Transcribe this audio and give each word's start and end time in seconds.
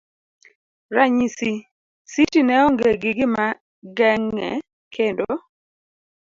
ranyisi. 0.95 1.51
Siti 2.11 2.39
ne 2.47 2.55
onge 2.67 2.89
gi 3.01 3.11
gimageng'e 3.17 4.51
kendo 4.93 5.27